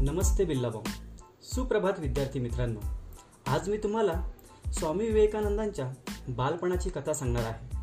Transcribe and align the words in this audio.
नमस्ते 0.00 0.44
बिल्लाबाम 0.44 0.82
सुप्रभात 1.42 1.92
विद्यार्थी 1.98 2.40
मित्रांनो. 2.40 2.80
आज 3.46 3.68
मी 3.68 3.76
तुम्हाला 3.76 4.30
स्वामी 4.72 5.04
विवेकानंदांच्या 5.04 5.92
बालपणाची 6.28 6.90
कथा 6.90 7.12
सांगणार 7.12 7.42
आहे. 7.42 7.76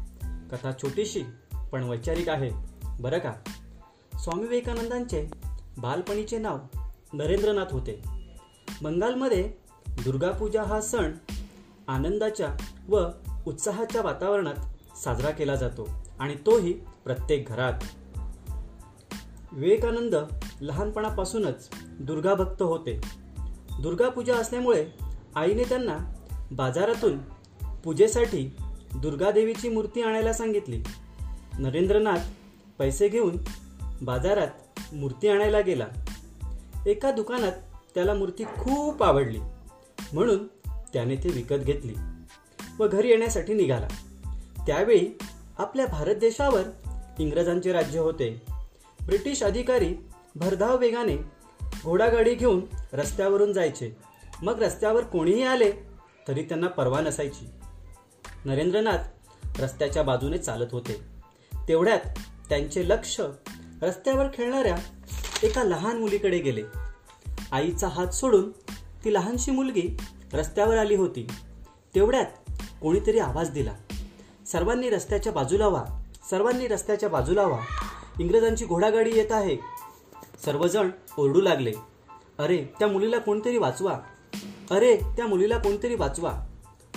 कथा 0.51 0.71
छोटीशी 0.71 1.23
पण 1.71 1.83
वैचारिक 1.83 2.29
आहे. 2.29 2.51
बरं 2.99 3.17
का? 3.17 3.33
स्वामी 4.19 4.41
विवेकानंदांचे 4.41 5.27
बालपणीचे 5.77 6.37
नाव 6.37 6.57
नरेंद्रनाथ 7.13 7.65
होते. 7.71 8.03
बंगालमध्ये 8.81 9.53
दुर्गापूजा 9.87 10.63
हा 10.63 10.81
सण 10.81 11.11
आनंदाच्या 11.87 12.57
व 12.89 13.03
उत्साहाच्या 13.47 14.01
वातावरणात 14.01 14.97
साजरा 14.97 15.29
केला 15.29 15.55
जातो 15.55 15.89
आणि 16.19 16.35
तोही 16.35 16.73
प्रत्येक 16.73 17.45
घरात. 17.47 17.73
विवेकानंद 19.51 20.15
लहानपणापासूनच 20.61 21.69
दुर्गा 21.99 22.33
भक्त 22.33 22.61
होते. 22.61 23.01
दुर्गा 23.81 24.09
पूजा 24.09 24.35
असल्यामुळे 24.35 24.85
आईने 25.35 25.63
त्यांना 25.63 25.97
बाजारातून 26.51 27.17
पूजेसाठी 27.83 28.55
दुर्गादेवीची 28.95 29.69
मूर्ती 29.69 30.01
आणायला 30.01 30.33
सांगितली. 30.33 30.83
नरेंद्रनाथ 31.59 32.17
पैसे 32.79 33.07
घेऊन 33.07 33.37
बाजारात 34.01 34.47
मूर्ती 34.93 35.27
आणायला 35.27 35.59
गेला. 35.59 35.87
एका 36.87 37.11
दुकानात 37.11 37.51
त्याला 37.95 38.13
मूर्ती 38.13 38.43
खूप 38.43 39.03
आवडली. 39.03 39.39
म्हणून 40.13 40.47
त्याने 40.93 41.15
ती 41.15 41.29
विकत 41.29 41.55
घेतली 41.55 41.93
व 42.79 42.87
घरी 42.87 43.09
येण्यासाठी 43.09 43.53
निघाला. 43.53 43.87
त्यावेळी 44.67 45.17
आपल्या 45.57 45.85
भारत 45.85 46.15
देशावर 46.15 46.63
इंग्रजांचे 47.19 47.71
राज्य 47.71 47.99
होते. 47.99 48.41
ब्रिटिश 49.05 49.43
अधिकारी 49.43 49.95
भरधाव 50.35 50.77
वेगाने 50.77 51.34
घोडागाडी 51.83 52.35
घेऊन 52.35 52.61
रस्त्यावरून 52.93 53.53
जायचे. 53.53 53.97
मग 54.41 54.63
रस्त्यावर 54.63 55.03
कोणीही 55.03 55.43
आले 55.43 55.71
तरी 56.27 56.43
त्यांना 56.43 56.67
परवा 56.67 57.01
नसायची. 57.01 57.49
नरेंद्रनाथ 58.45 58.97
रस्त्याच्या 59.59 60.03
बाजूने 60.03 60.37
चालत 60.37 60.65
होते. 60.71 61.01
तेवढ्यात 61.67 61.99
त्यांचे 62.49 62.89
लक्ष 62.89 63.21
रस्त्यावर 63.81 64.25
खेळणाऱ्या 64.33 64.77
एका 65.43 65.63
लहान 65.63 65.97
मुलीकडे 65.97 66.39
गेले. 66.39 66.63
आईचा 67.51 67.87
हात 67.87 68.07
सोडून 68.07 68.51
ती 69.05 69.13
लहानशी 69.13 69.51
मुलगी 69.51 69.97
रस्त्यावर 70.33 70.77
आली 70.77 70.95
होती. 70.95 71.27
तेवढ्यात 71.95 72.25
कोणीतरी 72.81 73.19
आवाज 73.19 73.49
दिला. 73.49 73.73
सर्वांनी 74.51 74.89
रस्त्याच्या 74.89 75.33
बाजूला 75.33 75.67
व्हा. 75.67 76.03
सर्वांनी 76.29 76.67
रस्त्याच्या 76.67 77.09
बाजूला 77.09 77.43
व्हा. 77.43 77.59
इंग्रजांची 78.19 78.65
घोडागाडी 78.65 79.11
येत 79.13 79.31
आहे. 79.31 79.57
सर्वजण 80.43 80.89
ओरडू 81.17 81.41
लागले. 81.41 81.73
अरे 82.39 82.65
त्या 82.79 82.87
मुलीला 82.87 83.19
कोणतरी 83.19 83.57
वाचवा. 83.57 83.99
अरे 84.71 84.97
त्या 84.97 85.27
मुलीला 85.27 85.57
कोणतरी 85.57 85.95
वाचवा. 85.95 86.45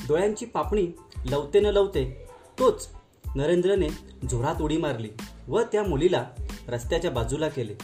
डोळ्यांची 0.09 0.47
पापणी 0.47 0.87
लवते 1.31 1.61
न 1.61 1.67
लवते 1.67 2.29
तोच 2.59 2.89
नरेंद्रने 3.35 3.89
जोरात 4.31 4.63
उडी 4.63 4.77
मारली 4.77 5.09
व 5.49 5.61
त्या 5.63 5.83
मुलीला 5.83 6.27
रस्त्याच्या 6.69 7.11
बाजूला 7.11 7.49
केले 7.49 7.75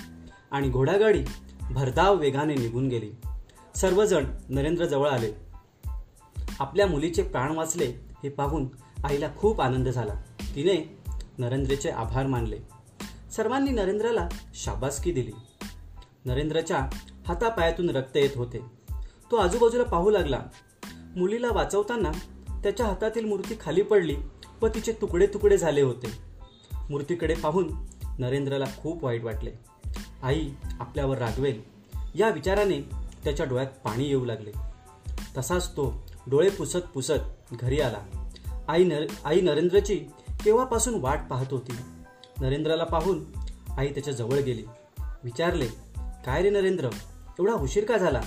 आणि 0.50 0.68
घोडागाडी 0.68 1.24
भरधाव 1.70 2.16
वेगाने 2.16 2.54
निघून 2.54 2.88
गेली. 2.88 3.10
सर्वजण 3.76 4.24
नरेंद्रजवळ 4.48 5.08
आले. 5.08 5.32
आपल्या 6.60 6.86
मुलीचे 6.86 7.22
प्राण 7.22 7.56
वाचले 7.56 7.86
हे 8.22 8.28
पाहून 8.28 8.68
आईला 9.04 9.28
खूप 9.36 9.60
आनंद 9.60 9.88
झाला. 9.88 10.14
तिने 10.40 10.98
नरेंद्रचे 11.38 11.90
आभार 11.90 12.26
मानले. 12.26 12.58
सर्वांनी 13.36 13.70
नरेंद्रला 13.70 14.28
शाबासकी 14.54 15.12
दिली. 15.12 15.32
नरेंद्रच्या 16.24 16.88
हातापायातून 17.28 17.90
रक्त 17.90 18.16
येत 18.16 18.30
होते. 18.36 18.58
तो 19.30 19.36
आजूबाजूला 19.36 19.84
पाहू 19.84 20.10
लागला. 20.10 20.40
मुलीला 21.16 21.50
वाचवताना 21.50 22.10
त्याच्या 22.62 22.86
हातातील 22.86 23.24
मूर्ती 23.24 23.56
खाली 23.60 23.82
पडली 23.82 24.16
व 24.62 24.68
तिचे 24.68 24.92
तुकडे 24.92 25.26
तुकडे 25.26 25.58
झाले 25.58 25.82
होते. 25.82 26.06
मूर्तीकडे 26.90 27.34
पाहून 27.34 27.70
नरेंद्रला 28.18 28.64
खूप 28.78 29.04
वाईट 29.04 29.24
वाटले. 29.24 29.50
आई 30.22 30.50
आपल्यावर 30.80 31.18
रागवेल 31.18 31.62
या 32.14 32.28
विचाराने 32.28 32.80
त्याच्या 33.24 33.46
डोळ्यात 33.46 33.70
पाणी 33.84 34.04
येऊ 34.04 34.24
लागले. 34.24 34.52
तसाच 35.38 35.70
तो 35.70 36.06
डोळे 36.26 36.50
पुसत 36.50 36.86
पुसत 36.94 37.52
घरी 37.52 37.80
आला. 37.80 38.28
आई 38.68 38.84
नर 38.84 39.06
आई 39.24 39.40
नरेंद्रची 39.40 39.98
केव्हापासून 40.44 40.94
वाट 41.00 41.18
पाहत 41.30 41.46
होती? 41.50 41.76
नरेंद्रला 42.40 42.84
पाहून 42.84 43.24
आई 43.78 43.88
त्याच्याजवळ 43.88 44.38
गेली. 44.38 44.64
विचारले 45.24 45.66
काय 45.96 46.42
रे 46.42 46.50
नरेंद्र? 46.50 46.88
एवढा 47.38 47.52
उशीर 47.52 47.84
का 47.84 47.96
झाला? 47.96 48.20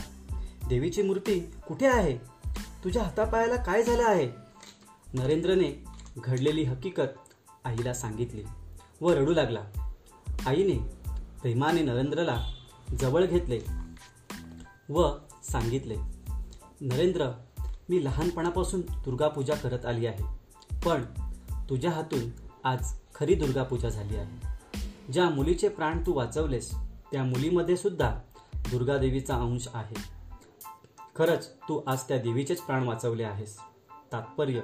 देवीची 0.69 1.01
मूर्ती 1.01 1.40
कुठे 1.40 1.85
आहे? 1.88 2.18
तुझ्या 2.84 3.03
हातापायाला 3.03 3.56
काय 3.56 3.84
झालं 3.84 4.03
आहे? 4.03 4.29
नरेंद्रने 5.13 5.84
घडलेली 6.18 6.63
हकीकत 6.63 7.34
आईला 7.66 7.94
सांगितली 7.94 8.44
व 9.01 9.12
रडू 9.12 9.34
लागला. 9.34 9.59
आईने 10.45 10.78
प्रेमाने 11.41 11.81
नरेंद्रला 11.81 12.45
जवळ 13.00 13.25
घेतले 13.25 13.59
व 14.89 15.09
सांगितले 15.44 15.95
नरेंद्र 16.81 17.31
मी 17.89 18.06
लहानपणापासून 18.06 18.81
दुर्गापूजा 18.81 19.56
करत 19.56 19.85
आली 19.85 20.06
आहे 20.06 20.24
पण 20.85 21.03
तुझ्या 21.69 21.91
हातून 21.91 22.46
आज 22.63 22.94
खरी 23.16 23.35
दुर्गापूजा 23.35 23.90
झाली 23.90 24.16
आहे. 24.16 24.47
ज्या 25.13 25.29
मुलीचे 25.29 25.69
प्राण 25.69 25.97
तू 26.06 26.13
वाचवलेस 26.13 26.73
त्या 27.12 27.23
मुलीमध्ये 27.23 27.78
सुद्धा 27.78 28.19
दुर्गादेवीचा 28.72 29.35
अंश 29.35 29.68
आहे. 29.73 29.95
खरंच 31.16 31.50
तू 31.50 31.81
आज 31.88 32.00
त्या 32.07 32.18
देवीचेच 32.18 32.62
प्राण 32.62 32.84
वाचवले 32.84 33.23
आहेस. 33.23 33.57
तात्पर्य 34.12 34.62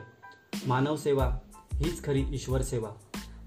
मानव 0.67 0.95
सेवा 0.95 1.37
हीच 1.73 2.05
खरी 2.05 2.25
ईश्वर 2.29 2.61
सेवा. 2.61 2.89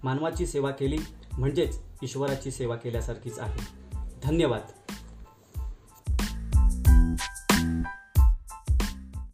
मानवाची 0.04 0.46
सेवा 0.46 0.70
केली 0.70 0.98
म्हणजेच 1.38 1.78
ईश्वराची 2.02 2.50
सेवा 2.50 2.76
केल्यासारखीच 2.76 3.38
आहे. 3.38 3.60
धन्यवाद. 4.24 4.85